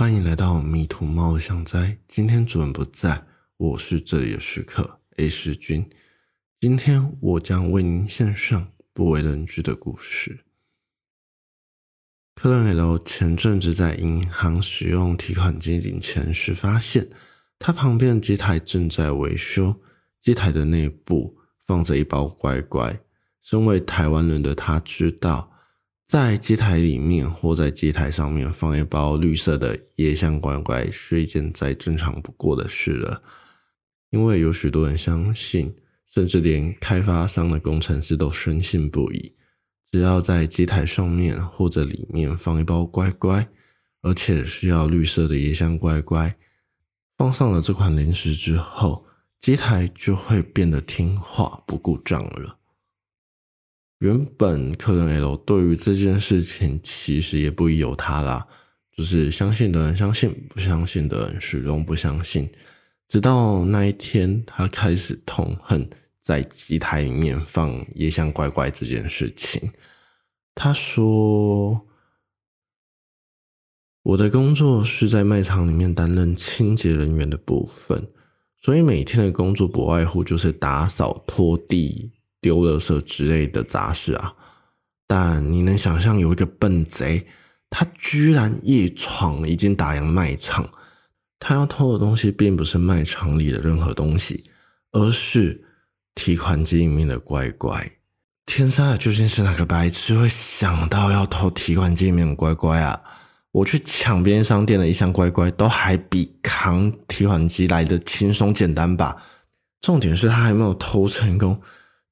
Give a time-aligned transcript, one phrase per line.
[0.00, 1.98] 欢迎来到迷途猫的想灾。
[2.08, 3.26] 今天主人不在，
[3.58, 5.90] 我是这里的食客 A 世君。
[6.58, 10.40] 今天我将为您献上不为人知的故事。
[12.34, 17.10] 客人 L 前阵子在银行使用提款机领钱时，发现
[17.58, 19.82] 他旁边的机台正在维修，
[20.22, 21.36] 机台的内部
[21.66, 23.02] 放着一包乖乖。
[23.42, 25.49] 身为台湾人的他知道。
[26.10, 33.22] 在机台里面或在机台上面放一包绿色的椰香乖乖是一件再正常不过的事了，
[34.10, 35.76] 因为有许多人相信，
[36.12, 39.36] 甚至连开发商的工程师都深信不疑，
[39.92, 43.48] 只要在机台上面或者里面放一包乖乖，
[44.02, 46.36] 而且是要绿色的椰香乖乖，
[47.16, 49.06] 放上了这款零食之后，
[49.38, 52.58] 机台就会变得听话不故障了。
[54.00, 58.46] 原本客人 L 对于这件事情其实也不疑有他啦，
[58.96, 62.48] 就是相信的人相信，不相信的人始终不相信。
[63.06, 65.90] 直到那一天，他开始痛恨
[66.22, 69.70] 在机台里面放椰香乖乖这件事情。
[70.54, 71.86] 他说
[74.02, 78.08] ：“我的工作是在卖场里面担任清洁人员的部分，
[78.62, 84.34] 所以每天的工作不外乎就是打扫、拖地。”丢垃圾之类的杂事啊，
[85.06, 87.26] 但你能想象有一个笨贼，
[87.68, 90.68] 他居然夜闯已经打烊卖场，
[91.38, 94.44] 他要偷的东西并不是卖场里的任何东西，
[94.92, 95.64] 而是
[96.14, 97.92] 提款机里面的乖乖。
[98.46, 103.00] 天杀的，究竟是哪个白痴会想到要偷提款机里面的乖乖啊？
[103.52, 109.16] 我去抢便利商店的一箱乖乖，都还比扛提款机来的轻松简单吧？
[109.80, 111.60] 重点是他还没有偷成功。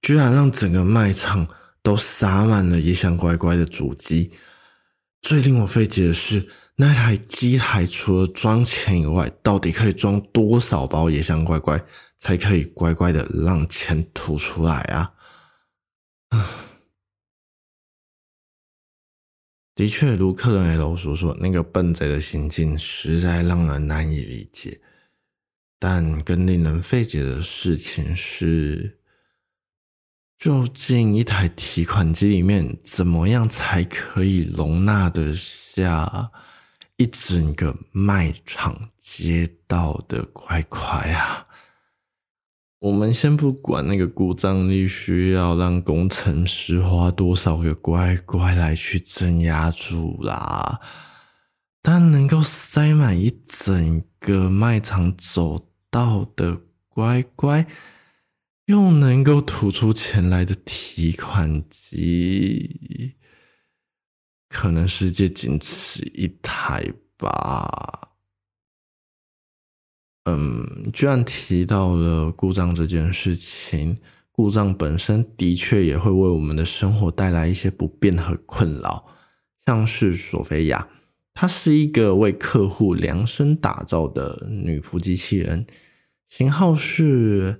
[0.00, 1.48] 居然让整个卖场
[1.82, 4.32] 都撒满了椰香乖乖的主机。
[5.20, 11.84] 最令我费解的是，那台机台除了装钱以外，到底可以装多少包椰香乖乖，
[12.16, 15.14] 才可以乖乖的让钱吐出来啊？
[19.74, 24.80] 的确，如客人 L 所说，那个笨贼的行径实在让人难以理解。
[25.80, 28.98] 但更令人费解的事情是。
[30.38, 36.30] 究竟一台提款机里面怎么样才可以容纳得下
[36.96, 41.48] 一整个卖场街道的乖乖啊？
[42.78, 50.78] 我们先不管那个故障率需要让工程师花多少个乖乖来去镇压住啦，
[51.82, 57.66] 但能够塞满一整个卖场走道的乖乖。
[58.68, 63.14] 又能够吐出钱来的提款机，
[64.46, 68.10] 可能世界仅此一台吧。
[70.24, 79.06] 嗯，居然提到了故障这件事情，故障本身的确也会为我们的生活带来一些不便和困扰。
[79.64, 80.90] 像是索菲亚，
[81.32, 85.66] 它是一个为客户量身打造的女仆机器人，
[86.28, 87.58] 型号是。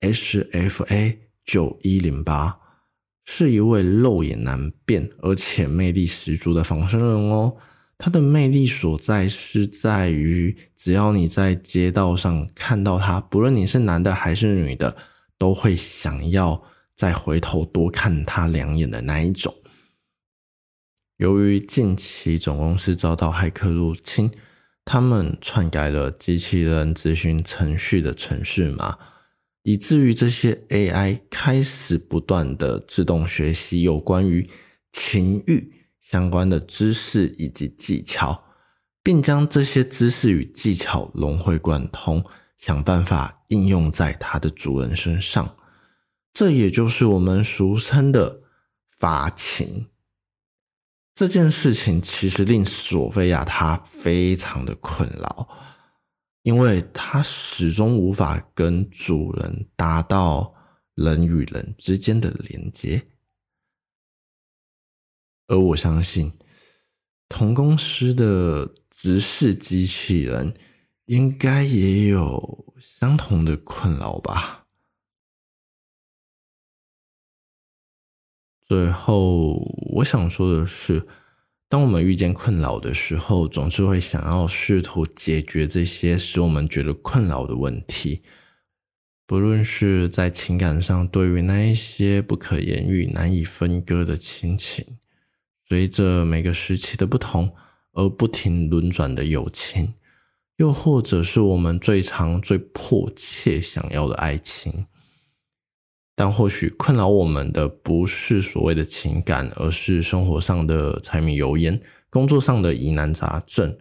[0.00, 2.60] HFA 九一零八
[3.24, 7.56] 是一位肉眼难辨而且魅力十足的仿生人哦。
[7.98, 14.96] 他的魅力所在是在于，只要你在街道上看到他，不论你是男的还是女的，
[15.36, 16.62] 都会想要
[16.94, 19.52] 再回头多看他两眼的那一种。
[21.16, 24.30] 由于近期总公司遭到骇客入侵，
[24.84, 28.96] 他们篡改了机器人咨询程序的程序码。
[29.68, 34.48] 以至于这些 AI 开始不断的自动学习有关于
[34.92, 38.44] 情欲相关的知识以及技巧，
[39.02, 42.24] 并将这些知识与技巧融会贯通，
[42.56, 45.54] 想办法应用在它的主人身上。
[46.32, 48.40] 这也就是我们俗称的
[48.98, 49.88] 发情。
[51.14, 55.46] 这件事情其实令索菲亚她非常的困扰。
[56.48, 60.54] 因为它始终无法跟主人达到
[60.94, 63.04] 人与人之间的连接，
[65.46, 66.32] 而我相信
[67.28, 70.54] 同公司的直视机器人
[71.04, 74.68] 应该也有相同的困扰吧。
[78.66, 79.52] 最后，
[79.96, 81.06] 我想说的是。
[81.70, 88.22] 当我们遇见困扰的时候，总是会想要试图解决这些使我们觉得困扰的问题。
[89.26, 94.82] 不论是在情感上，对于那一些不可言喻、难以分割的亲情，
[95.68, 97.54] 随着每个时期的不同，
[97.92, 99.92] 而不停轮转的友情，
[100.56, 104.86] 又或者是我们最长、最迫切想要的爱情。
[106.18, 111.80] 但或许困扰我们的不是所谓的情感，而是生活上的柴米油盐、
[112.10, 113.78] 工作上的疑难杂症，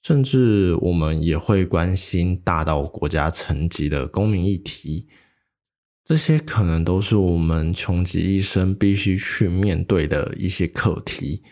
[0.00, 5.08] 甚至我们也会关心大到国家层级的公民议题。
[6.04, 11.42] 这些可能都是我们穷极一生必须去面对的一些课题，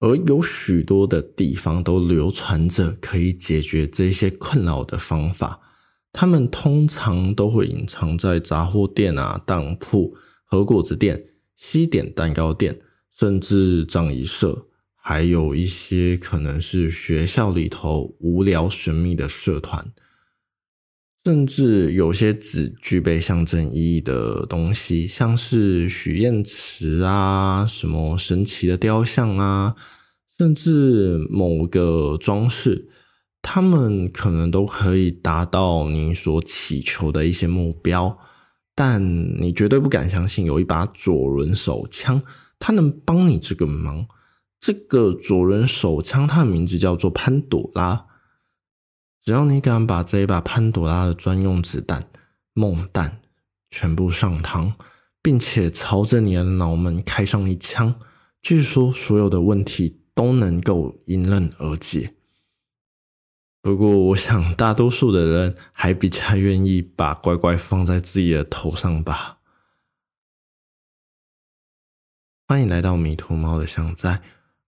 [0.00, 5.71] 而有许多的地方都流传着可以解决这些困扰的方法。
[6.12, 10.14] 他们通常都会隐藏在杂货店啊、当铺、
[10.44, 11.24] 和果子店、
[11.56, 12.80] 西点蛋糕店，
[13.18, 19.90] 甚至葬仪社，还有一些可能是学校里头无聊神秘的社团，
[21.24, 29.74] 甚至有些只具备象征意义的东西，像是许愿池啊、什么神奇的雕像啊，
[30.36, 32.90] 甚至某个装饰。
[33.42, 38.16] 他们可能都可以达到你所祈求的一些目标，
[38.74, 42.22] 但你绝对不敢相信有一把左轮手枪，
[42.58, 44.06] 它能帮你这个忙。
[44.60, 48.06] 这个左轮手枪，它的名字叫做潘朵拉。
[49.24, 52.08] 只要你敢把这一把潘朵拉的专用子弹——
[52.54, 53.20] 梦弹，
[53.70, 54.74] 全部上膛，
[55.20, 57.96] 并且朝着你的脑门开上一枪，
[58.40, 62.14] 据说所有的问题都能够迎刃而解。
[63.62, 69.38] 不过，我想大多数的人还比较愿意把乖乖放在自己的头上吧。
[72.48, 74.20] 欢迎来到迷途猫的香在，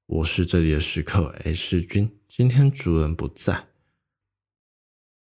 [0.07, 2.17] 我是这里的食客 H 君。
[2.29, 3.74] 今天主人不在。